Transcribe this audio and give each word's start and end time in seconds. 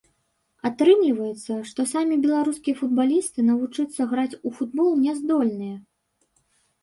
Атрымліваецца, 0.67 1.57
што 1.71 1.81
самі 1.91 2.15
беларускія 2.23 2.79
футбалісты 2.79 3.45
навучыцца 3.49 4.01
граць 4.13 4.39
у 4.49 4.53
футбол 4.61 4.89
не 5.03 5.13
здольныя. 5.19 5.75